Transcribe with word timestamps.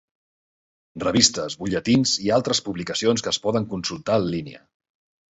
Revistes, 1.01 1.55
butlletins 1.59 2.13
i 2.27 2.31
altres 2.37 2.61
publicacions 2.69 3.25
que 3.27 3.31
es 3.33 3.39
poden 3.43 3.67
consultar 3.75 4.17
en 4.23 4.25
línia. 4.37 4.63